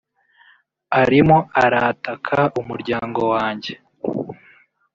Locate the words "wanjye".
3.33-3.73